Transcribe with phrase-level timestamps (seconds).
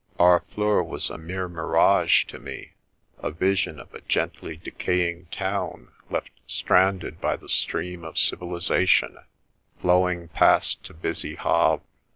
[0.17, 2.73] Harfleur was a mere mirage to me,
[3.19, 9.19] a vision of a gently decaying town left stranded by the stream of civilisation,
[9.79, 11.83] flowing past to busy Havre.